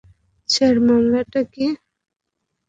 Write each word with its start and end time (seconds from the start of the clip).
Sir, 0.49 0.75
মামলাটা 0.87 1.41
কী? 1.53 1.65